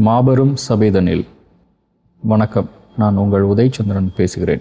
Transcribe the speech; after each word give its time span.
மாபெரும் 0.00 0.54
சபைதனில். 0.68 1.24
வணக்கம் 2.22 2.68
நான் 2.96 3.16
உங்கள் 3.16 3.42
உதயச்சந்திரன் 3.42 4.14
பேசுகிறேன். 4.16 4.60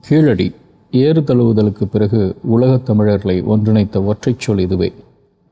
கீழடி 0.00 0.54
ஏறு 0.90 1.20
தழுவுதலுக்கு 1.20 1.84
பிறகு 1.84 2.36
உலகத் 2.42 2.84
தமிழர்களை 2.84 3.42
ஒன்றிணைத்த 3.42 4.04
ஒற்றைச் 4.04 4.40
சொல் 4.40 4.58
இதுவே. 4.58 4.92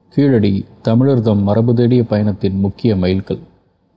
கீழடி 0.09 0.65
தமிழர் 0.83 1.21
தம் 1.21 1.43
மரபு 1.43 1.75
தேடிய 1.75 2.05
பயணத்தின் 2.05 2.61
முக்கிய 2.61 2.97
மைல்கள் 2.97 3.39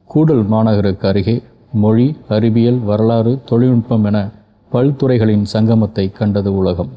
கூடல் 0.06 0.50
மாநகருக்கு 0.50 1.08
அருகே 1.08 1.42
மொழி 1.74 2.18
அறிவியல் 2.28 2.80
வரலாறு 2.80 3.40
தொழில்நுட்பம் 3.46 4.04
என 4.04 4.30
பல்துறைகளின் 4.72 5.46
சங்கமத்தை 5.54 6.12
கண்டது 6.12 6.56
உலகம். 6.56 6.90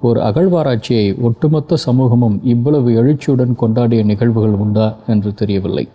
ஒரு 0.00 0.20
அகழ்வாராய்ச்சியை 0.20 1.20
ஒட்டுமொத்த 1.20 1.76
சமூகமும் 1.76 2.40
இவ்வளவு 2.44 2.94
எழுச்சியுடன் 2.94 3.56
கொண்டாடிய 3.60 4.04
நிகழ்வுகள் 4.04 4.52
உண்டா 4.52 4.96
என்று 5.06 5.34
தெரியவில்லை. 5.34 5.88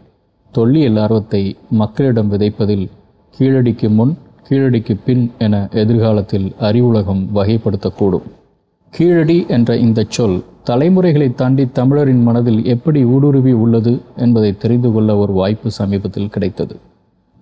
தொல்லியல் 0.58 0.98
ஆர்வத்தை 0.98 1.42
மக்களிடம் 1.80 2.32
விதைப்பதில் 2.32 2.86
கீழடிக்கு 3.34 3.88
முன் 3.90 4.14
கீழடிக்கு 4.48 4.94
பின் 5.06 5.24
என 5.38 5.56
எதிர்காலத்தில் 5.82 6.48
அறிவுலகம் 6.60 7.24
வகைப்படுத்தக்கூடும். 7.38 8.26
கீழடி 8.94 9.38
என்ற 9.48 9.78
இந்த 9.78 10.06
சொல் 10.08 10.38
தலைமுறைகளை 10.64 11.28
தாண்டி 11.34 11.64
தமிழரின் 11.80 12.22
மனதில் 12.24 12.62
எப்படி 12.66 13.02
ஊடுருவி 13.06 13.54
உள்ளது 13.64 13.94
என்பதை 14.18 14.52
தெரிந்து 14.58 14.92
கொள்ள 14.92 15.18
ஒரு 15.18 15.34
வாய்ப்பு 15.34 15.72
சமீபத்தில் 15.72 16.30
கிடைத்தது. 16.30 16.78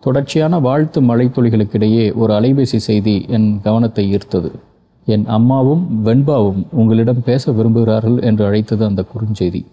தொடர்ச்சியான 0.03 0.59
வாழ்த்து 0.59 1.01
மழைத்துளிகளுக்கிடையே 1.01 2.05
ஒரு 2.15 2.33
அலைபேசி 2.33 2.79
செய்தி 2.89 3.15
என் 3.27 3.49
கவனத்தை 3.63 4.05
ஈர்த்தது. 4.15 4.51
என் 5.07 5.27
அம்மாவும் 5.37 5.85
வெண்பாவும் 6.05 6.63
உங்களிடம் 6.71 7.23
பேச 7.25 7.51
விரும்புகிறார்கள் 7.51 8.19
என்று 8.21 8.45
அழைத்தது 8.45 8.85
அந்த 8.85 9.03
குறுஞ்செய்தி. 9.13 9.63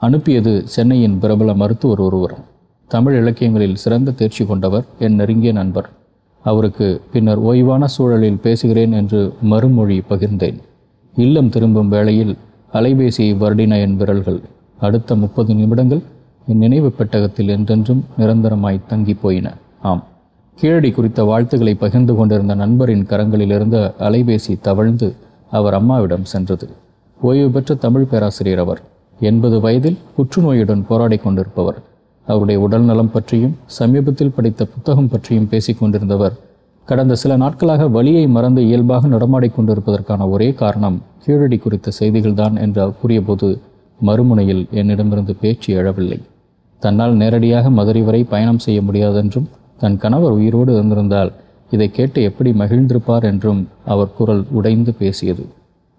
அனுப்பியது 0.00 0.52
சென்னையின் 0.74 1.18
பிரபல 1.18 1.50
மருத்துவர் 1.54 2.00
ஒருவர் 2.00 2.34
தமிழ் 2.94 3.16
இலக்கியங்களில் 3.16 3.74
சிறந்த 3.74 4.10
தேர்ச்சி 4.10 4.46
கொண்டவர் 4.46 4.84
என் 4.98 5.14
நெருங்கிய 5.14 5.52
நண்பர். 5.52 5.90
அவருக்கு 6.42 7.00
பின்னர் 7.12 7.42
ஓய்வான 7.42 7.84
சூழலில் 7.84 8.38
பேசுகிறேன் 8.42 8.92
என்று 8.92 9.34
மறுமொழி 9.42 10.02
பகிர்ந்தேன். 10.10 10.58
இல்லம் 11.14 11.48
திரும்பும் 11.48 11.88
வேளையில் 11.88 12.36
அலைபேசியை 12.72 13.36
வருடின 13.36 13.80
என் 13.80 13.96
விரல்கள். 13.96 14.40
அடுத்த 14.78 15.16
முப்பது 15.16 15.54
நிமிடங்கள் 15.54 16.02
என் 16.46 16.56
நினைவு 16.56 16.92
பெட்டகத்தில் 16.92 17.48
என்றென்றும் 17.48 18.04
நிரந்தரமாய் 18.18 18.80
தங்கி 18.86 19.14
போயின. 19.14 19.54
ஆம். 19.82 20.04
கீழடி 20.54 20.90
குறித்த 20.90 21.24
வாழ்த்துக்களை 21.24 21.74
பகிர்ந்து 21.74 22.14
கொண்டிருந்த 22.14 22.54
நண்பரின் 22.54 23.06
கரங்களிலிருந்த 23.06 23.92
அலைபேசி 23.98 24.60
தவழ்ந்து 24.60 25.14
அவர் 25.50 25.74
அம்மாவிடம் 25.74 26.24
சென்றது. 26.24 26.68
ஓய்வு 27.20 27.50
பெற்ற 27.50 27.74
தமிழ் 27.74 28.04
பேராசிரியர் 28.04 28.58
அவர். 28.58 28.80
எண்பது 29.20 29.60
வயதில் 29.60 29.98
புற்றுநோயுடன் 30.16 30.86
போராடி 30.88 31.16
கொண்டிருப்பவர். 31.16 31.92
அவருடைய 32.26 32.60
உடல் 32.60 32.82
நலம் 32.82 33.10
பற்றியும் 33.10 33.56
சமீபத்தில் 33.66 34.32
படித்த 34.32 34.64
புத்தகம் 34.64 35.08
பற்றியும் 35.08 35.48
பேசிக் 35.48 35.84
கொண்டிருந்தவர். 35.84 36.32
கடந்த 36.84 37.14
சில 37.14 37.36
நாட்களாக 37.36 37.88
வலியை 37.88 38.26
மறந்து 38.26 38.66
இயல்பாக 38.66 39.08
நடமாடிக் 39.08 39.60
கொண்டிருப்பதற்கான 39.60 40.30
ஒரே 40.30 40.52
காரணம் 40.52 41.02
கீழடி 41.22 41.56
குறித்த 41.56 41.90
செய்திகள்தான் 42.00 42.60
என்று 42.60 42.80
அவர் 42.82 43.00
கூறியபோது 43.00 43.60
மறுமுனையில் 44.06 44.70
என்னிடமிருந்து 44.70 45.34
பேச்சு 45.34 45.82
எழவில்லை. 45.82 46.20
தன்னால் 46.78 47.12
நேரடியாக 47.12 47.70
மதுரை 47.70 48.02
வரை 48.02 48.24
பயணம் 48.24 48.58
செய்ய 48.58 48.80
முடியாதென்றும் 48.80 49.48
தன் 49.78 49.96
கணவர் 49.96 50.30
உயிரோடு 50.30 50.72
இருந்திருந்தால் 50.72 51.32
இதை 51.70 51.90
கேட்டு 51.90 52.22
எப்படி 52.22 52.50
மகிழ்ந்திருப்பார் 52.50 53.22
என்றும் 53.22 53.68
அவர் 53.84 54.14
குரல் 54.14 54.44
உடைந்து 54.50 54.94
பேசியது. 54.94 55.46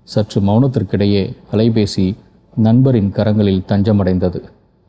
சற்று 0.04 0.42
மௌனத்திற்கிடையே 0.42 1.36
அலைபேசி 1.52 2.16
நண்பரின் 2.56 3.12
கரங்களில் 3.12 3.66
தஞ்சமடைந்தது. 3.68 4.42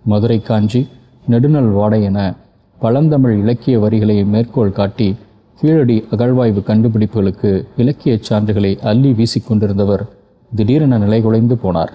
மதுரை 0.05 0.41
காஞ்சி 0.41 0.87
நெடுநல் 1.31 1.73
வாடை 1.73 2.03
என 2.03 2.35
பழந்தமிழ் 2.79 3.39
இலக்கிய 3.39 3.79
வரிகளை 3.79 4.25
மேற்கோள் 4.25 4.73
காட்டி 4.73 5.17
கீழடி 5.61 6.05
அகழ்வாய்வு 6.11 6.63
கண்டுபிடிப்புகளுக்கு 6.67 7.67
இலக்கியச் 7.77 8.33
சான்றுகளை 8.33 8.81
அள்ளி 8.81 9.11
வீசிக்கொண்டிருந்தவர் 9.13 10.09
திடீரென 10.55 10.99
நிலைகுலைந்து 10.99 11.57
போனார். 11.63 11.93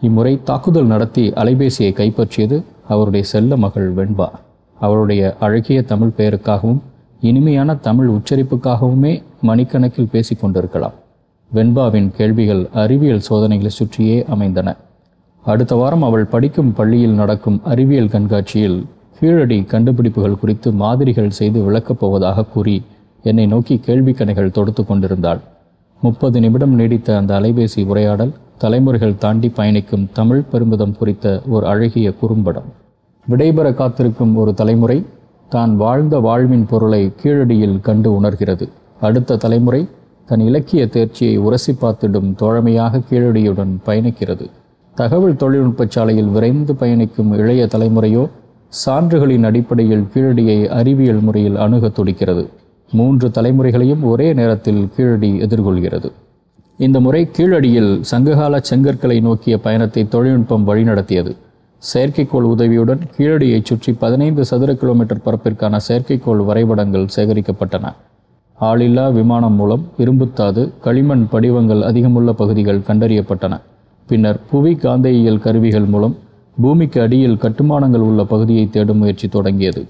இம்முறை 0.00 0.40
தாக்குதல் 0.44 0.86
நடத்தி 0.86 1.30
அலைபேசியை 1.30 1.92
கைப்பற்றியது 1.92 2.62
அவருடைய 2.88 3.26
செல்ல 3.26 3.56
மகள் 3.56 3.94
வெண்பா. 3.94 4.28
அவருடைய 4.78 5.36
அழகிய 5.40 5.82
தமிழ் 5.82 6.12
பெயருக்காகவும் 6.16 6.78
இனிமையான 7.20 7.74
தமிழ் 7.74 8.08
உச்சரிப்புக்காகவுமே 8.08 9.22
மணிக்கணக்கில் 9.42 10.12
பேசிக்கொண்டிருக்கலாம் 10.12 10.92
வெண்பாவின் 11.54 12.10
கேள்விகள் 12.16 12.68
அறிவியல் 12.72 13.20
சோதனைகளை 13.20 13.70
சுற்றியே 13.70 14.24
அமைந்தன. 14.24 14.76
அடுத்த 15.42 15.74
வாரம் 15.74 16.02
அவள் 16.02 16.24
படிக்கும் 16.24 16.72
பள்ளியில் 16.72 17.10
நடக்கும் 17.10 17.60
அறிவியல் 17.64 18.08
கண்காட்சியில் 18.08 18.86
கீழடி 19.18 19.62
கண்டுபிடிப்புகள் 19.62 20.38
குறித்து 20.38 20.72
மாதிரிகள் 20.72 21.30
செய்து 21.30 21.62
விளக்கப் 21.62 22.00
போவதாக 22.00 22.44
கூறி 22.44 22.82
என்னை 23.22 23.46
நோக்கி 23.46 23.78
கேள்வி 23.78 24.12
கணைகள் 24.12 24.50
தொடுத்து 24.50 24.86
கொண்டிருந்தாள். 24.86 25.40
முப்பது 26.00 26.40
நிமிடம் 26.40 26.74
நீடித்த 26.74 27.16
அந்த 27.16 27.40
அலைபேசி 27.40 27.86
உரையாடல் 27.86 28.34
தலைமுறைகள் 28.58 29.18
தாண்டி 29.18 29.48
பயணிக்கும் 29.48 30.08
தமிழ் 30.12 30.42
பெருமிதம் 30.42 30.96
குறித்த 30.96 31.42
ஒரு 31.46 31.66
அழகிய 31.66 32.12
குறும்படம். 32.12 32.64
விடைபெற 33.28 33.74
காத்திருக்கும் 33.74 34.36
ஒரு 34.36 34.54
தலைமுறை 34.54 35.04
தான் 35.48 35.76
வாழ்ந்த 35.76 36.18
வாழ்வின் 36.18 36.66
பொருளை 36.66 37.12
கீழடியில் 37.22 37.80
கண்டு 37.80 38.14
உணர்கிறது. 38.14 38.68
அடுத்த 39.00 39.36
தலைமுறை 39.36 39.88
தன் 40.26 40.40
இலக்கிய 40.40 40.86
தேர்ச்சியை 40.86 41.36
உரசி 41.36 41.72
பார்த்திடும் 41.72 42.34
தோழமையாக 42.34 43.02
கீழடியுடன் 43.10 43.76
பயணிக்கிறது. 43.86 44.50
தகவல் 44.94 45.36
தொழில்நுட்ப 45.36 45.86
சாலையில் 45.88 46.28
விரைந்து 46.28 46.74
பயணிக்கும் 46.74 47.32
இளைய 47.32 47.66
தலைமுறையோ 47.66 48.28
சான்றுகளின் 48.86 49.44
அடிப்படையில் 49.44 50.06
கீழடியை 50.14 50.68
அறிவியல் 50.68 51.20
முறையில் 51.20 51.56
அணுக 51.56 51.88
துடிக்கிறது. 51.88 52.48
மூன்று 52.92 53.28
தலைமுறைகளையும் 53.28 54.02
ஒரே 54.02 54.32
நேரத்தில் 54.32 54.88
கீழடி 54.96 55.30
எதிர்கொள்கிறது. 55.38 56.10
இந்த 56.76 57.00
முறை 57.00 57.28
கீழடியில் 57.38 58.00
சங்ககால 58.00 58.60
செங்கற்களை 58.70 59.20
நோக்கிய 59.20 59.58
பயணத்தை 59.58 60.08
தொழில்நுட்பம் 60.08 60.66
வழிநடத்தியது. 60.68 61.32
செயற்கைக்கோள் 61.82 62.48
உதவியுடன் 62.52 63.00
கீழடியைச் 63.16 63.64
சுற்றி 63.64 63.92
பதினைந்து 63.92 64.44
சதுர 64.44 64.74
கிலோமீட்டர் 64.74 65.24
பரப்பிற்கான 65.26 65.76
செயற்கைக்கோள் 65.88 66.44
வரைபடங்கள் 66.44 67.06
சேகரிக்கப்பட்டன. 67.16 67.94
ஆளில்லா 68.60 69.12
விமானம் 69.12 69.52
மூலம் 69.52 69.84
இரும்புத்தாது 69.98 70.70
களிமண் 70.80 71.28
படிவங்கள் 71.28 71.80
அதிகமுள்ள 71.80 72.32
பகுதிகள் 72.32 72.86
கண்டறியப்பட்டன. 72.88 73.60
பின்னர் 74.10 74.40
புவி 74.50 74.72
காந்தையியல் 74.74 75.42
கருவிகள் 75.44 75.88
மூலம் 75.94 76.16
பூமிக்கு 76.56 76.98
அடியில் 77.00 77.40
கட்டுமானங்கள் 77.44 78.04
உள்ள 78.08 78.22
பகுதியை 78.24 78.64
தேடும் 78.70 79.00
முயற்சி 79.02 79.28
தொடங்கியது. 79.28 79.82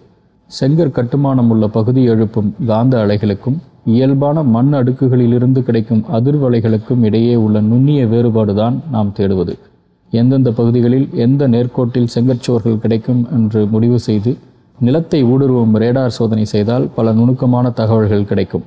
செங்கற் 0.50 0.96
கட்டுமானம் 0.98 1.50
உள்ள 1.50 1.64
பகுதி 1.78 2.02
எழுப்பும் 2.12 2.50
காந்த 2.70 2.94
அலைகளுக்கும் 3.04 3.58
இயல்பான 3.84 4.42
மண் 4.54 4.72
அடுக்குகளிலிருந்து 4.74 5.60
கிடைக்கும் 5.68 6.02
அதிர்வலைகளுக்கும் 6.16 7.04
இடையே 7.08 7.34
உள்ள 7.44 7.60
நுண்ணிய 7.60 8.00
வேறுபாடுதான் 8.04 8.76
நாம் 8.90 9.12
தேடுவது. 9.16 9.54
எந்தெந்த 10.12 10.50
பகுதிகளில் 10.58 11.08
எந்த 11.24 11.48
நேர்கோட்டில் 11.48 12.12
செங்கற்சுவர்கள் 12.14 12.82
கிடைக்கும் 12.84 13.22
என்று 13.36 13.60
முடிவு 13.66 13.98
செய்து 14.08 14.32
நிலத்தை 14.80 15.20
ஊடுருவும் 15.24 15.74
ரேடார் 15.82 16.16
சோதனை 16.18 16.44
செய்தால் 16.54 16.86
பல 16.94 17.12
நுணுக்கமான 17.12 17.70
தகவல்கள் 17.80 18.28
கிடைக்கும். 18.32 18.66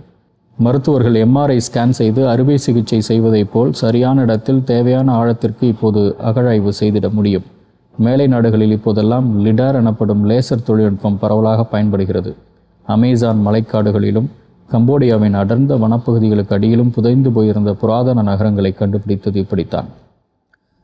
மருத்துவர்கள் 0.58 1.14
எம்ஆர்ஐ 1.14 1.60
ஸ்கேன் 1.68 1.90
செய்து 1.90 2.30
அறுவை 2.30 2.58
சிகிச்சை 2.58 3.02
செய்வதைப் 3.02 3.50
போல் 3.54 3.74
சரியான 3.74 4.22
இடத்தில் 4.22 4.64
தேவையான 4.64 5.12
ஆழத்திற்கு 5.12 5.68
இப்போது 5.68 6.16
அகழாய்வு 6.26 6.72
செய்திட 6.80 7.12
முடியும். 7.12 7.44
மேலை 7.98 8.28
நாடுகளில் 8.28 8.72
இப்போதெல்லாம் 8.72 9.46
லிடார் 9.46 9.74
எனப்படும் 9.74 10.30
லேசர் 10.30 10.64
தொழில்நுட்பம் 10.66 11.20
பரவலாக 11.20 11.64
பயன்படுகிறது. 11.64 12.36
அமேசான் 12.86 13.42
மலைக்காடுகளிலும் 13.46 14.30
கம்போடியாவின் 14.72 15.34
அடர்ந்த 15.34 15.76
வனப்பகுதிகளுக்கு 15.76 16.54
அடியிலும் 16.54 16.90
புதைந்து 16.90 17.32
போயிருந்த 17.32 17.74
புராதன 17.74 18.22
நகரங்களை 18.22 18.72
கண்டுபிடித்தது 18.72 19.40
இப்படித்தான். 19.40 19.86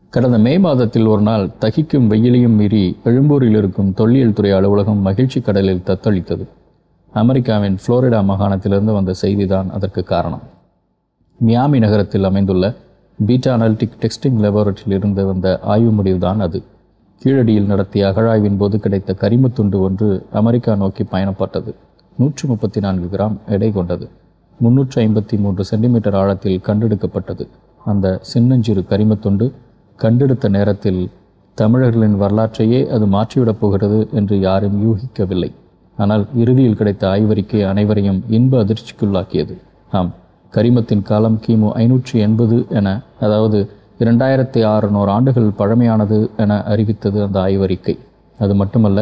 கடந்த 0.10 0.38
மே 0.38 0.60
மாதத்தில் 0.60 1.06
ஒரு 1.06 1.22
நாள் 1.22 1.50
தகிக்கும் 1.62 2.10
வெயிலையும் 2.10 2.56
மீறி 2.56 2.98
எழும்பூரில் 3.04 3.56
இருக்கும் 3.56 3.94
தொல்லியல் 3.94 4.34
துறை 4.34 4.52
அலுவலகம் 4.52 4.98
மகிழ்ச்சி 4.98 5.42
கடலில் 5.42 5.84
தத்தளித்தது. 5.86 6.46
அமெரிக்காவின் 7.12 7.78
புளோரிடா 7.88 8.24
மாகாணத்திலிருந்து 8.24 8.94
வந்த 8.94 9.14
செய்திதான் 9.22 9.70
அதற்கு 9.70 10.04
காரணம். 10.04 10.42
மியாமி 11.46 11.78
நகரத்தில் 11.78 12.24
அமைந்துள்ள 12.24 12.76
பீட்டா 13.26 13.56
அனாலிட்டிக் 13.56 13.98
டெக்ஸ்டிங் 14.02 14.40
லெபார்டரியில் 14.42 14.92
இருந்து 14.92 15.26
வந்த 15.26 15.60
ஆய்வு 15.64 15.92
முடிவுதான் 15.92 16.40
அது. 16.40 16.64
கீழடியில் 17.24 17.66
நடத்திய 17.66 18.08
அகழாய்வின் 18.08 18.58
போது 18.58 18.80
கிடைத்த 18.80 19.16
கரிமத்துண்டு 19.20 19.76
ஒன்று 19.76 20.26
அமெரிக்கா 20.32 20.76
நோக்கி 20.76 21.04
பயணப்பட்டது. 21.04 21.74
நூற்று 22.18 22.48
முப்பத்தி 22.48 22.80
நான்கு 22.80 23.18
கிராம் 23.18 23.38
எடை 23.46 23.72
கொண்டது. 23.72 24.10
முன்னூற்று 24.60 25.02
ஐம்பத்தி 25.02 25.40
மூன்று 25.40 25.66
சென்டிமீட்டர் 25.66 26.16
ஆழத்தில் 26.16 26.62
கண்டெடுக்கப்பட்டது. 26.66 27.48
அந்த 27.86 28.20
சின்னஞ்சிறு 28.22 28.86
கரிமத்துண்டு 28.90 29.52
கண்டெடுத்த 29.96 30.50
நேரத்தில் 30.50 31.10
தமிழர்களின் 31.54 32.22
வரலாற்றையே 32.22 32.88
அது 32.88 33.06
மாற்றிவிடப் 33.06 33.60
போகிறது 33.60 34.10
என்று 34.12 34.40
யாரும் 34.40 34.78
யூகிக்கவில்லை. 34.84 35.52
ஆனால் 36.04 36.24
இறுதியில் 36.42 36.78
கிடைத்த 36.80 37.04
ஆய்வறிக்கை 37.14 37.62
அனைவரையும் 37.72 38.20
இன்ப 38.38 38.54
அதிர்ச்சிக்குள்ளாக்கியது. 38.64 39.56
ஆம் 39.92 40.12
கரிமத்தின் 40.54 41.04
காலம் 41.10 41.40
கிமு 41.46 41.70
ஐநூற்றி 41.82 42.16
எண்பது 42.26 42.58
என 42.80 42.88
அதாவது 43.26 43.60
இரண்டாயிரத்தி 44.00 44.60
அறுநூறு 44.74 45.10
ஆண்டுகள் 45.16 45.50
பழமையானது 45.58 46.20
என 46.44 46.52
அறிவித்தது 46.74 47.20
அந்த 47.26 47.38
ஆய்வறிக்கை. 47.48 47.96
அது 48.40 48.54
மட்டுமல்ல 48.56 49.00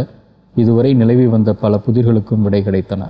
இதுவரை 0.56 0.92
நிலவி 0.94 1.26
வந்த 1.28 1.50
பல 1.64 1.80
புதிர்களுக்கும் 1.86 2.44
விடை 2.46 2.62
கிடைத்தன. 2.68 3.04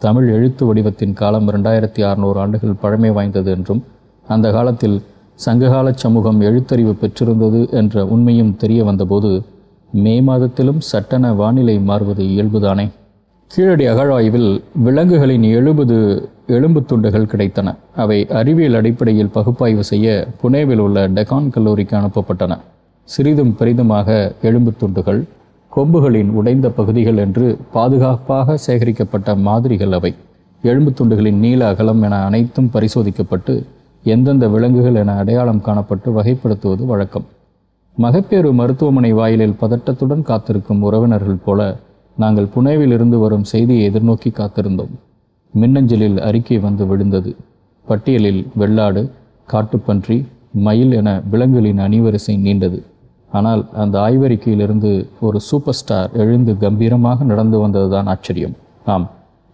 தமிழ் 0.00 0.28
எழுத்து 0.36 0.62
வடிவத்தின் 0.66 1.14
காலம் 1.20 1.48
இரண்டாயிரத்தி 1.48 2.00
அறுநூறு 2.10 2.38
ஆண்டுகள் 2.40 2.80
பழமை 2.80 3.10
வாய்ந்தது 3.10 3.50
என்றும் 3.50 3.82
அந்த 4.26 4.46
காலத்தில் 4.50 4.96
சங்ககால 5.44 5.86
சமூகம் 6.02 6.40
எழுத்தறிவு 6.40 6.92
பெற்றிருந்தது 7.00 7.60
என்ற 7.80 8.04
உண்மையும் 8.06 8.56
தெரிய 8.56 8.80
வந்தபோது 8.84 9.30
மே 9.90 10.14
மாதத்திலும் 10.20 10.80
சட்டென 10.90 11.32
வானிலை 11.32 11.76
மாறுவது 11.88 12.24
இயல்புதானே? 12.34 12.86
கீழடி 13.50 13.84
அகழாய்வில் 13.86 14.48
விலங்குகளின் 14.84 15.42
எழுபது 15.42 15.96
எலும்பு 16.46 16.80
துண்டுகள் 16.84 17.28
கிடைத்தன. 17.32 17.68
அவை 17.96 18.16
அறிவியல் 18.28 18.74
அடிப்படையில் 18.74 19.30
பகுப்பாய்வு 19.36 19.84
செய்ய 19.90 20.06
புனேவில் 20.42 20.78
உள்ள 20.78 21.08
டெகான் 21.08 21.46
கல்லூரிக்கு 21.50 21.94
அனுப்பப்பட்டன. 21.96 22.58
சிறிதும் 23.08 23.54
பெரிதுமாக 23.58 24.08
எலும்பு 24.42 24.72
துண்டுகள் 24.78 25.20
கொம்புகளின் 25.72 26.30
உடைந்த 26.30 26.68
பகுதிகள் 26.70 27.16
என்று 27.16 27.46
பாதுகாப்பாக 27.72 28.58
சேகரிக்கப்பட்ட 28.66 29.36
மாதிரிகள் 29.36 29.92
அவை. 29.92 30.12
எலும்பு 30.62 30.92
துண்டுகளின் 30.98 31.40
நீள 31.46 31.68
அகலம் 31.72 32.02
என 32.02 32.20
அனைத்தும் 32.24 32.70
பரிசோதிக்கப்பட்டு 32.72 33.56
எந்தெந்த 34.04 34.46
விலங்குகள் 34.48 34.94
என 34.94 35.16
அடையாளம் 35.16 35.64
காணப்பட்டு 35.66 36.10
வகைப்படுத்துவது 36.18 36.84
வழக்கம். 36.86 37.26
மகப்பேறு 37.96 38.52
மருத்துவமனை 38.52 39.12
வாயிலில் 39.12 39.58
பதட்டத்துடன் 39.60 40.22
காத்திருக்கும் 40.22 40.82
உறவினர்கள் 40.82 41.44
போல 41.44 41.60
நாங்கள் 42.16 42.52
புனேவில் 42.54 42.94
இருந்து 42.96 43.18
வரும் 43.18 43.44
செய்தியை 43.44 43.90
எதிர்நோக்கி 43.90 44.30
காத்திருந்தோம். 44.30 44.94
மின்னஞ்சலில் 45.54 46.18
அறிக்கை 46.20 46.58
வந்து 46.58 46.86
விழுந்தது. 46.86 47.30
பட்டியலில் 47.86 48.46
வெள்ளாடு 48.54 49.02
காட்டுப்பன்றி 49.52 50.16
மயில் 50.66 50.92
என 50.92 51.08
விலங்குகளின் 51.30 51.78
அணிவரிசை 51.78 52.34
நீண்டது. 52.46 52.78
ஆனால் 53.30 53.62
அந்த 53.82 53.96
ஆய்வறிக்கையிலிருந்து 54.00 54.90
ஒரு 55.20 55.40
சூப்பர் 55.40 55.74
ஸ்டார் 55.74 56.12
எழுந்து 56.12 56.52
கம்பீரமாக 56.58 57.24
நடந்து 57.24 57.58
வந்ததுதான் 57.66 58.08
ஆச்சரியம். 58.12 58.54
ஆம் 58.84 59.10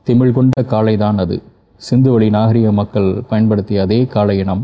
திமிழ் 0.07 0.33
கொண்ட 0.33 0.63
காளைதான் 0.63 1.19
அது. 1.25 1.43
சிந்துவெளி 1.83 2.29
நாகரிக 2.31 2.73
மக்கள் 2.73 3.23
பயன்படுத்திய 3.29 3.81
அதே 3.83 4.05
காளை 4.05 4.39
இனம். 4.39 4.63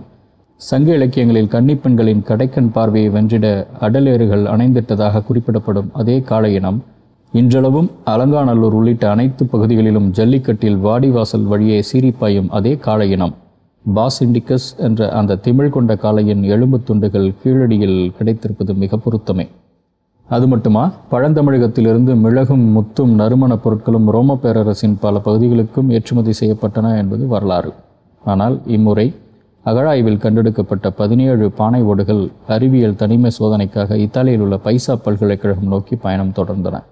சங்க 0.60 0.88
இலக்கியங்களில் 0.92 1.50
கன்னிப்பெண்களின் 1.54 2.22
கடைக்கண் 2.28 2.70
பார்வையை 2.72 3.10
வென்றிட 3.12 3.46
அடலேறுகள் 3.80 4.44
அணைந்திட்டதாக 4.52 5.22
குறிப்பிடப்படும் 5.24 5.90
அதே 5.92 6.16
காளையினம் 6.30 6.54
இனம் 6.54 6.78
இன்றளவும் 7.32 7.90
அலங்காநல்லூர் 8.06 8.72
உள்ளிட்ட 8.72 9.10
அனைத்து 9.10 9.46
பகுதிகளிலும் 9.46 10.10
ஜல்லிக்கட்டில் 10.10 10.76
வாடிவாசல் 10.76 11.42
வழியே 11.42 11.84
சீரிப்பாயும் 11.92 12.48
அதே 12.48 12.74
காளையினம் 12.74 13.32
பாசிண்டிகஸ் 13.94 13.94
பாஸ் 13.94 14.24
இண்டிகஸ் 14.24 14.76
என்ற 14.76 15.10
அந்த 15.10 15.34
திமிழ் 15.34 15.68
கொண்ட 15.68 15.94
காளையின் 15.94 16.42
எலும்புத் 16.42 16.86
துண்டுகள் 16.86 17.32
கீழடியில் 17.44 18.12
கிடைத்திருப்பது 18.18 18.74
மிக 18.74 18.98
பொருத்தமே. 18.98 19.48
அது 20.28 20.48
மட்டுமா? 20.48 20.92
பழந்தமிழகத்திலிருந்து 21.10 22.16
மிளகும் 22.16 22.76
முத்தும் 22.76 23.14
நறுமணப் 23.14 23.68
பொருட்களும் 23.68 24.10
ரோம 24.10 24.38
பேரரசின் 24.42 24.98
பல 25.00 25.18
பகுதிகளுக்கும் 25.18 25.90
ஏற்றுமதி 25.90 26.32
செய்யப்பட்டன 26.40 26.96
என்பது 26.96 27.26
வரலாறு. 27.26 27.72
ஆனால் 28.24 28.60
இம்முறை 28.66 29.14
அகழாய்வில் 29.62 30.18
கண்டெடுக்கப்பட்ட 30.18 30.90
பதினேழு 30.90 31.50
பானை 31.50 31.82
ஓடுகள் 31.82 32.28
அறிவியல் 32.48 32.96
தனிமை 32.96 33.30
சோதனைக்காக 33.40 33.94
இத்தாலியில் 33.94 34.40
உள்ள 34.40 34.56
பைசா 34.56 34.94
பல்கலைக்கழகம் 34.94 35.68
நோக்கி 35.68 35.96
பயணம் 35.96 36.32
தொடர்ந்தன. 36.36 36.82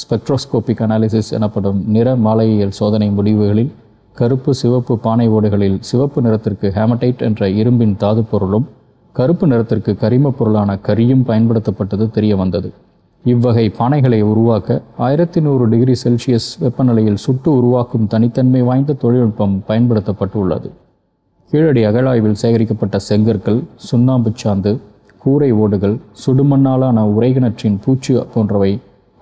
ஸ்பெக்ட்ரோஸ்கோபிக் 0.00 0.82
அனாலிசிஸ் 0.82 1.30
எனப்படும் 1.30 1.84
நிற 1.86 2.16
மாலையியல் 2.16 2.70
சோதனை 2.70 3.10
முடிவுகளில் 3.10 3.72
கருப்பு 4.14 4.54
சிவப்பு 4.54 4.98
பானை 4.98 5.28
ஓடுகளில் 5.28 5.78
சிவப்பு 5.80 6.22
நிறத்திற்கு 6.22 6.72
ஹேமடைட் 6.74 7.18
என்ற 7.18 7.48
இரும்பின் 7.48 7.96
தாது 7.96 8.22
பொருளும் 8.24 8.66
கருப்பு 9.12 9.46
நிறத்திற்கு 9.46 9.96
கரிமப் 10.00 10.36
பொருளான 10.38 10.78
கரியும் 10.86 11.24
பயன்படுத்தப்பட்டது 11.26 12.10
தெரிய 12.10 12.36
வந்தது 12.36 12.72
இவ்வகை 13.24 13.72
பானைகளை 13.78 14.20
உருவாக்க 14.22 14.82
ஆயிரத்தி 14.96 15.40
நூறு 15.40 15.68
டிகிரி 15.68 15.94
செல்சியஸ் 16.04 16.48
வெப்பநிலையில் 16.60 17.14
சுட்டு 17.14 17.56
உருவாக்கும் 17.56 18.06
தனித்தன்மை 18.06 18.62
வாய்ந்த 18.62 18.92
தொழில்நுட்பம் 18.92 19.62
பயன்படுத்தப்பட்டுள்ளது. 19.68 20.68
கீழடி 21.52 21.84
அகழாய்வில் 21.84 22.38
சேகரிக்கப்பட்ட 22.42 22.96
செங்கற்கள் 23.08 23.60
சுண்ணாம்புச்சாந்து 23.90 24.72
கூரை 25.18 25.52
ஓடுகள் 25.52 25.96
சுடுமண்ணாலான 26.26 27.04
உரைகிணற்றின் 27.16 27.78
பூச்சு 27.84 28.26
போன்றவை 28.34 28.72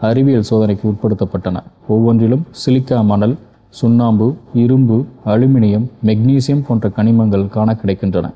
அறிவியல் 0.01 0.49
சோதனைக்கு 0.51 0.93
உட்படுத்தப்பட்டன. 0.93 1.63
ஒவ்வொன்றிலும் 1.89 2.43
சிலிக்கா 2.51 3.05
மணல் 3.05 3.37
சுண்ணாம்பு 3.69 4.37
இரும்பு 4.55 5.05
அலுமினியம் 5.25 5.87
மெக்னீசியம் 6.05 6.65
போன்ற 6.67 6.89
கனிமங்கள் 6.89 7.49
காண 7.49 7.77
கிடைக்கின்றன. 7.83 8.33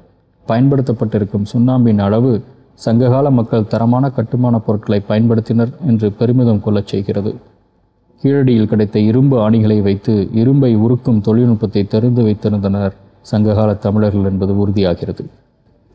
பயன்படுத்தப்பட்டிருக்கும் 0.49 1.45
சுண்ணாம்பின் 1.53 1.99
அளவு 1.99 2.43
சங்ககால 2.75 3.31
மக்கள் 3.31 3.67
தரமான 3.67 4.11
கட்டுமான 4.11 4.59
பொருட்களை 4.59 5.03
பயன்படுத்தினர் 5.09 5.73
என்று 5.87 6.13
பெருமிதம் 6.13 6.61
கொள்ளச் 6.61 6.87
செய்கிறது. 6.87 7.35
கீழடியில் 8.23 8.67
கிடைத்த 8.67 8.99
இரும்பு 8.99 9.51
ஆணிகளை 9.51 9.83
வைத்து 9.83 10.29
இரும்பை 10.33 10.77
உருக்கும் 10.77 11.21
தொழில்நுட்பத்தை 11.21 11.85
தெரிந்து 11.85 12.23
வைத்திருந்தனர் 12.23 12.93
சங்ககால 13.21 13.75
தமிழர்கள் 13.75 14.25
என்பது 14.25 14.67
உறுதியாகிறது. 14.67 15.25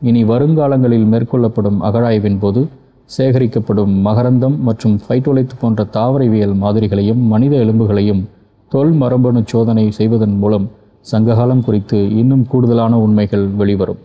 இனி 0.02 0.24
வருங்காலங்களில் 0.24 1.06
மேற்கொள்ளப்படும் 1.12 1.78
அகழாய்வின் 1.80 2.38
போது 2.38 2.68
சேகரிக்கப்படும் 3.06 3.92
மகரந்தம் 4.04 4.58
மற்றும் 4.58 5.00
ஃபைட்டோலைத் 5.08 5.58
போன்ற 5.60 5.84
தாவரவியல் 5.84 6.54
மாதிரிகளையும் 6.54 7.22
மனித 7.26 7.56
எலும்புகளையும் 7.56 8.28
தொல் 8.68 8.92
மரபணு 8.92 9.42
சோதனை 9.46 9.90
செய்வதன் 9.90 10.38
மூலம் 10.38 10.70
சங்ககாலம் 11.12 11.64
குறித்து 11.64 12.16
இன்னும் 12.16 12.46
கூடுதலான 12.46 12.98
உண்மைகள் 12.98 13.46
வெளிவரும். 13.46 13.98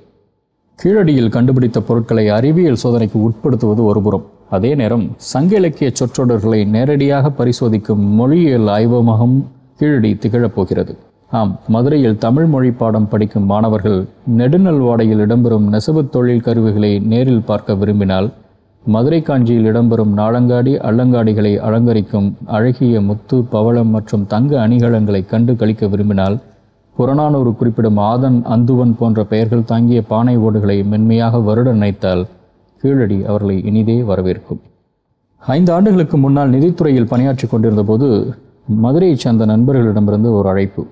கீழடியில் 0.83 1.29
கண்டுபிடித்த 1.29 1.81
பொருட்களை 1.81 2.29
அறிவியல் 2.29 2.75
சோதனைக்கு 2.75 3.29
உட்படுத்துவது 3.29 3.83
ஒருபுறம் 3.83 4.23
அதே 4.49 4.75
நேரம் 4.75 5.11
சங்க 5.15 5.55
இலக்கிய 5.55 5.89
சொற்றொடர்களை 5.93 6.65
நேரடியாக 6.65 7.29
பரிசோதிக்கும் 7.29 8.03
மொழியியல் 8.19 8.67
ஆய்வகமும் 8.67 9.45
கீழடி 9.77 10.15
திகழப் 10.15 10.55
போகிறது. 10.55 10.97
ஆம் 11.29 11.59
மதுரையில் 11.67 12.17
தமிழ் 12.17 12.45
மொழி 12.45 12.71
பாடம் 12.71 13.07
படிக்கும் 13.07 13.45
மாணவர்கள் 13.45 14.05
நெடுநல்வாடையில் 14.37 15.21
இடம்பெறும் 15.25 15.67
நெசவுத் 15.71 16.09
தொழில் 16.09 16.41
கருவிகளை 16.41 16.99
நேரில் 16.99 17.41
பார்க்க 17.41 17.75
விரும்பினால் 17.75 18.31
மதுரை 18.85 19.21
காஞ்சியில் 19.21 19.67
இடம்பெறும் 19.71 20.13
நாளங்காடி 20.19 20.71
அல்லங்காடிகளை 20.89 21.51
அலங்கரிக்கும் 21.67 22.29
அழகிய 22.45 23.01
முத்து 23.01 23.37
பவளம் 23.43 23.91
மற்றும் 23.95 24.25
தங்க 24.27 24.67
அணிகலன்களை 24.67 25.21
கண்டு 25.25 25.53
கழிக்க 25.55 25.87
விரும்பினால் 25.87 26.37
புறநானூறு 26.95 27.51
குறிப்பிடும் 27.55 27.97
ஆதன் 27.97 28.39
அந்துவன் 28.55 28.95
போன்ற 28.99 29.23
பெயர்கள் 29.23 29.63
தாங்கிய 29.63 30.01
பானை 30.01 30.35
ஓடுகளை 30.37 30.77
மென்மையாக 30.83 31.39
வருட 31.39 31.69
நினைத்தால் 31.73 32.23
கீழடி 32.83 33.19
அவர்களை 33.29 33.57
இனிதே 33.69 33.97
வரவேற்கும். 34.01 34.61
ஐந்து 35.41 35.71
ஆண்டுகளுக்கு 35.77 36.17
முன்னால் 36.17 36.53
நிதித்துறையில் 36.55 37.11
பணியாற்றி 37.11 37.47
கொண்டிருந்த 37.47 37.83
போது 37.83 38.07
மதுரையைச் 38.83 39.23
சேர்ந்த 39.23 39.45
நண்பர்களிடமிருந்து 39.45 40.29
ஒரு 40.37 40.49
அழைப்பு. 40.49 40.83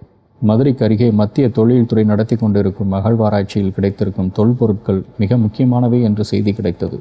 மதுரைக்கு 0.42 0.84
அருகே 0.86 1.12
மத்திய 1.12 1.46
தொழில்துறை 1.50 2.04
நடத்தி 2.04 2.36
கொண்டிருக்கும் 2.36 2.92
அகழ்வாராய்ச்சியில் 2.98 3.76
கிடைத்திருக்கும் 3.78 4.34
தொல்பொருட்கள் 4.40 5.02
மிக 5.18 5.38
முக்கியமானவை 5.38 6.02
என்று 6.02 6.24
செய்தி 6.24 6.54
கிடைத்தது. 6.54 7.00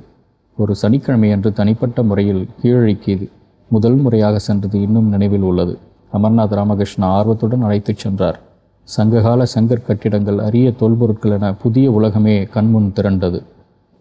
ஒரு 0.59 0.75
சனிக்கிழமை 0.75 1.33
அன்று 1.33 1.53
தனிப்பட்ட 1.53 2.03
முறையில் 2.03 2.49
கீழழிக்கியது 2.63 3.31
முதல் 3.69 3.95
முறையாக 3.95 4.39
சென்றது 4.39 4.81
இன்னும் 4.81 5.09
நினைவில் 5.09 5.41
உள்ளது. 5.41 5.79
அமர்நாத் 6.13 6.55
ராமகிருஷ்ணா 6.55 7.09
ஆர்வத்துடன் 7.09 7.63
அழைத்துச் 7.63 7.99
சென்றார். 7.99 8.41
சங்ககால 8.83 9.45
சங்கர் 9.55 9.87
கட்டிடங்கள் 9.87 10.39
அரிய 10.39 10.73
தொல்பொருட்கள் 10.81 11.31
என 11.31 11.55
புதிய 11.55 11.91
உலகமே 11.91 12.43
கண்முன் 12.43 12.93
திரண்டது. 12.97 13.43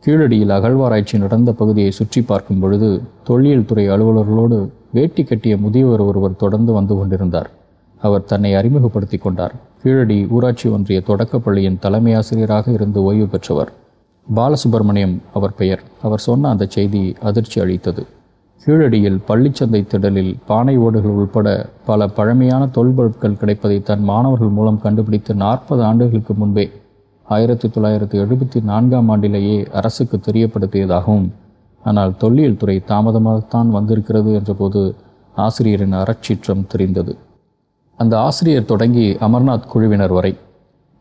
கீழடியில் 0.06 0.50
அகழ்வாராய்ச்சி 0.50 1.18
நடந்த 1.18 1.52
பகுதியை 1.52 1.92
சுற்றி 1.92 2.22
பார்க்கும் 2.22 2.60
பொழுது 2.60 3.02
தொல்லியல் 3.24 3.66
துறை 3.66 3.90
அலுவலர்களோடு 3.90 4.70
வேட்டி 4.92 5.24
கட்டிய 5.24 5.58
முதியவர் 5.58 6.00
ஒருவர் 6.00 6.36
தொடர்ந்து 6.36 6.74
வந்து 6.74 6.96
கொண்டிருந்தார். 6.96 7.50
அவர் 8.02 8.24
தன்னை 8.24 8.56
அறிமுகப்படுத்தி 8.56 9.18
கொண்டார். 9.18 9.54
கீழடி 9.84 10.28
ஊராட்சி 10.30 10.70
ஒன்றிய 10.70 11.02
தொடக்கப்பள்ளியின் 11.08 11.80
தலைமை 11.80 12.14
ஆசிரியராக 12.14 12.72
இருந்து 12.72 13.04
ஓய்வு 13.04 13.28
பெற்றவர். 13.28 13.72
பாலசுப்பிரமணியம் 14.36 15.18
அவர் 15.34 15.56
பெயர். 15.56 15.82
அவர் 16.02 16.20
சொன்ன 16.20 16.50
அந்த 16.50 16.66
செய்தி 16.70 17.16
அதிர்ச்சி 17.22 17.62
அளித்தது. 17.62 18.06
கீழடியில் 18.66 19.20
பள்ளிச்சந்தை 19.28 19.82
திடலில் 19.84 20.36
பானை 20.48 20.78
ஓடுகள் 20.78 21.12
உள்பட 21.12 21.70
பல 21.86 22.08
பழமையான 22.08 22.66
தொல்பொருட்கள் 22.66 23.38
கிடைப்பதை 23.38 23.82
தன் 23.82 24.04
மாணவர்கள் 24.04 24.48
மூலம் 24.48 24.82
கண்டுபிடித்து 24.82 25.34
நாற்பது 25.34 25.84
ஆண்டுகளுக்கு 25.84 26.34
முன்பே 26.34 26.72
ஆயிரத்தி 27.24 27.68
தொள்ளாயிரத்தி 27.68 28.18
எழுபத்தி 28.24 28.64
நான்காம் 28.64 29.10
ஆண்டிலேயே 29.10 29.72
அரசுக்கு 29.72 30.18
தெரியப்படுத்தியதாகவும் 30.18 31.30
ஆனால் 31.84 32.18
தொல்லியல் 32.18 32.58
துறை 32.58 32.84
தாமதமாகத்தான் 32.88 33.70
வந்திருக்கிறது 33.70 34.40
என்றபோது 34.40 34.94
ஆசிரியரின் 35.36 35.94
அறச்சீற்றம் 35.94 36.68
தெரிந்தது. 36.68 37.18
அந்த 37.98 38.20
ஆசிரியர் 38.20 38.66
தொடங்கி 38.66 39.14
அமர்நாத் 39.14 39.68
குழுவினர் 39.68 40.12
வரை 40.12 40.36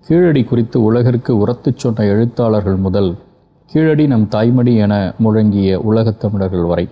கீழடி 0.00 0.44
குறித்து 0.44 0.82
உலகிற்கு 0.82 1.46
உரத்துச் 1.46 1.76
சொன்ன 1.76 2.04
எழுத்தாளர்கள் 2.04 2.76
முதல் 2.76 3.14
கீழடி 3.66 4.06
நம் 4.06 4.28
தாய்மடி 4.30 4.76
என 4.76 5.14
முழங்கிய 5.24 5.74
உலகத் 5.74 6.20
தமிழர்கள் 6.20 6.62
வரை. 6.62 6.88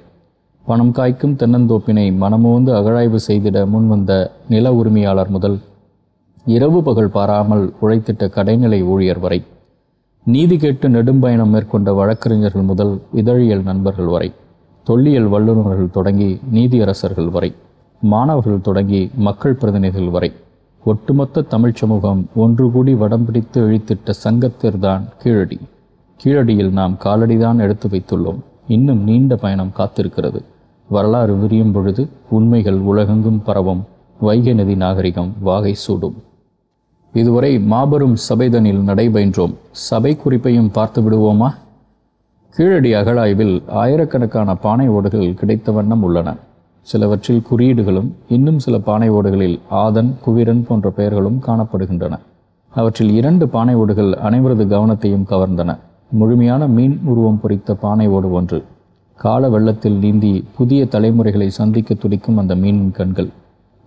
பணம் 0.66 0.92
காய்க்கும் 0.92 1.36
தென்னந்தோப்பினை 1.36 2.12
மனமோந்து 2.12 2.74
அகழாய்வு 2.74 3.18
செய்திட 3.28 3.66
முன்வந்த 3.66 4.30
நில 4.48 4.72
உரிமையாளர் 4.72 5.28
முதல் 5.28 5.58
இரவு 6.44 6.82
பகல் 6.82 7.08
பாராமல் 7.08 7.72
உழைத்திட்ட 7.82 8.28
கடைநிலை 8.28 8.84
ஊழியர் 8.84 9.18
வரை. 9.18 9.44
நீதி 10.24 10.56
கேட்டு 10.56 10.88
நெடும்பயணம் 10.88 11.48
மேற்கொண்ட 11.48 11.92
வழக்கறிஞர்கள் 11.92 12.62
முதல் 12.62 13.02
இதழியல் 13.14 13.62
நண்பர்கள் 13.62 14.06
வரை. 14.06 14.32
தொல்லியல் 14.84 15.26
வல்லுநர்கள் 15.26 15.90
தொடங்கி 15.90 16.40
நீதியரசர்கள் 16.54 17.30
வரை. 17.30 17.54
மாணவர்கள் 18.00 18.60
தொடங்கி 18.60 19.10
மக்கள் 19.14 19.54
பிரதிநிதிகள் 19.54 20.10
வரை. 20.10 20.32
ஒட்டுமொத்த 20.84 21.42
தமிழ்ச் 21.42 21.76
சமூகம் 21.76 22.28
ஒன்று 22.34 22.70
கூடி 22.70 22.94
வடம் 22.94 23.24
பிடித்து 23.24 23.68
இழித்திட்ட 23.68 24.12
சங்கத்திற்தான் 24.24 25.02
கீழடி. 25.18 25.60
கீழடியில் 26.24 26.70
நாம் 26.70 26.96
காலடிதான் 27.04 27.58
எடுத்து 27.58 27.88
வைத்துள்ளோம். 27.88 28.38
இன்னும் 28.68 29.02
நீண்ட 29.02 29.36
பயணம் 29.36 29.72
காத்திருக்கிறது. 29.78 30.40
வரலாறு 30.88 31.36
விரியும் 31.36 31.72
பொழுது 31.72 32.08
உண்மைகள் 32.30 32.78
உலகெங்கும் 32.78 33.42
பரவும். 33.42 33.84
வைகை 34.20 34.54
நதி 34.54 34.74
நாகரிகம் 34.74 35.32
வாகை 35.40 35.74
சூடும். 35.74 36.14
இதுவரை 37.12 37.60
மாபெரும் 37.60 38.16
சபைதனில் 38.28 38.84
நடைபயின்றோம். 38.84 39.54
சபை 39.70 40.16
குறிப்பையும் 40.16 40.70
பார்த்து 40.70 41.02
விடுவோமா? 41.02 41.54
கீழடி 42.50 42.92
அகழாய்வில் 42.92 43.62
ஆயிரக்கணக்கான 43.68 44.54
பானை 44.54 44.88
ஓடுகள் 44.88 45.34
கிடைத்த 45.34 45.72
வண்ணம் 45.72 46.02
உள்ளன. 46.02 46.34
சிலவற்றில் 46.86 47.44
குறியீடுகளும் 47.50 48.08
இன்னும் 48.28 48.58
சில 48.58 48.78
பானை 48.78 49.10
ஓடுகளில் 49.10 49.60
ஆதன் 49.70 50.10
குவிரன் 50.24 50.64
போன்ற 50.68 50.90
பெயர்களும் 50.90 51.38
காணப்படுகின்றன. 51.46 52.14
அவற்றில் 52.72 53.10
இரண்டு 53.10 53.48
பானை 53.48 53.74
ஓடுகள் 53.74 54.10
அனைவரது 54.28 54.64
கவனத்தையும் 54.72 55.28
கவர்ந்தன. 55.30 55.78
முழுமையான 56.10 56.66
மீன் 56.66 57.00
உருவம் 57.04 57.40
பொறித்த 57.42 57.74
பானை 57.74 58.06
ஓடு 58.08 58.30
ஒன்று. 58.30 58.58
கால 59.18 59.48
வெள்ளத்தில் 59.48 59.96
நீந்தி 59.96 60.44
புதிய 60.56 60.86
தலைமுறைகளை 60.86 61.48
சந்திக்க 61.50 61.94
துடிக்கும் 61.94 62.36
அந்த 62.36 62.54
மீனின் 62.54 62.90
கண்கள். 62.90 63.30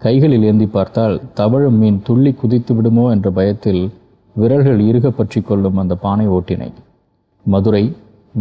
கைகளில் 0.01 0.43
ஏந்தி 0.43 0.65
பார்த்தால் 0.65 1.21
தவழும் 1.33 1.77
மீன் 1.77 2.01
துள்ளி 2.03 2.33
குதித்து 2.33 2.73
விடுமோ 2.75 3.05
என்ற 3.09 3.31
பயத்தில் 3.31 3.81
விரல்கள் 4.35 4.79
இறுக 4.79 5.09
பற்றி 5.11 5.41
கொள்ளும் 5.41 5.77
அந்த 5.77 5.95
பானை 5.95 6.27
ஓட்டினை. 6.27 6.71
மதுரை 7.45 7.95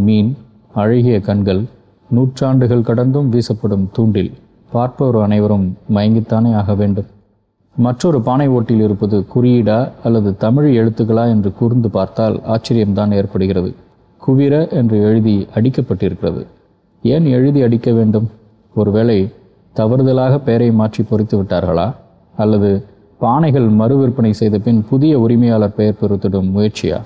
மீன் 0.06 0.36
அழகிய 0.72 1.20
கண்கள் 1.20 1.62
நூற்றாண்டுகள் 2.10 2.88
கடந்தும் 2.88 3.30
வீசப்படும் 3.32 3.86
தூண்டில். 3.92 4.32
பார்ப்பவர் 4.70 5.22
அனைவரும் 5.22 5.76
மயங்கித்தானே 5.94 6.54
ஆக 6.54 6.74
வேண்டும். 6.74 7.06
மற்றொரு 7.76 8.20
பானை 8.20 8.48
ஓட்டில் 8.48 8.80
இருப்பது 8.80 9.24
குறியீடா 9.34 9.90
அல்லது 10.04 10.36
தமிழ் 10.36 10.68
எழுத்துக்களா 10.78 11.24
என்று 11.28 11.52
கூர்ந்து 11.52 11.90
பார்த்தால் 11.90 12.40
ஆச்சரியம்தான் 12.48 13.14
ஏற்படுகிறது. 13.14 13.74
குவிர 14.18 14.68
என்று 14.68 15.02
எழுதி 15.02 15.46
அடிக்கப்பட்டிருக்கிறது. 15.54 16.46
ஏன் 17.02 17.26
எழுதி 17.26 17.62
அடிக்க 17.62 17.92
வேண்டும்? 17.92 18.30
ஒருவேளை 18.74 19.30
தவறுதலாக 19.76 20.38
பெயரை 20.38 20.70
மாற்றி 20.70 21.02
பொறித்து 21.02 21.42
விட்டார்களா? 21.42 21.94
அல்லது 22.36 22.84
பானைகள் 23.20 23.68
மறு 23.68 23.96
விற்பனை 23.96 24.32
செய்த 24.32 24.58
பின் 24.58 24.84
புதிய 24.88 25.18
உரிமையாளர் 25.18 25.74
பெயர் 25.74 26.00
பொறுத்திடும் 26.00 26.52
முயற்சியா? 26.56 27.00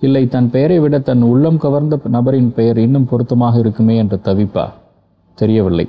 இல்லை 0.00 0.28
தன் 0.28 0.50
பெயரை 0.50 0.78
விட 0.78 0.98
தன் 0.98 1.22
உள்ளம் 1.22 1.58
கவர்ந்த 1.58 2.00
நபரின் 2.04 2.52
பெயர் 2.52 2.78
இன்னும் 2.78 3.08
பொருத்தமாக 3.10 3.58
இருக்குமே 3.58 3.96
என்ற 3.96 4.18
தவிப்பா? 4.24 4.68
தெரியவில்லை. 5.34 5.88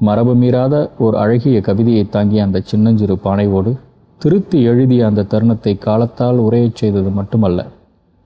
மரபு 0.00 0.32
மீறாத 0.34 0.74
ஒரு 0.98 1.16
அழகிய 1.18 1.60
கவிதையை 1.60 2.04
தாங்கிய 2.08 2.42
அந்த 2.42 2.60
சின்னஞ்சிறு 2.64 3.16
பானைவோடு 3.24 3.72
திருத்தி 4.20 4.62
எழுதிய 4.62 5.06
அந்த 5.06 5.22
தருணத்தை 5.22 5.78
காலத்தால் 5.78 6.38
உரையச் 6.38 6.74
செய்தது 6.74 7.10
மட்டுமல்ல 7.10 7.60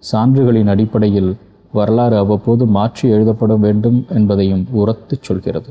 சான்றுகளின் 0.03 0.67
அடிப்படையில் 0.67 1.31
வரலாறு 1.73 2.17
அவ்வப்போது 2.17 2.67
மாற்றி 2.67 3.07
எழுதப்பட 3.09 3.55
வேண்டும் 3.57 3.99
என்பதையும் 4.09 4.65
உரத்துச் 4.77 5.23
சொல்கிறது. 5.23 5.71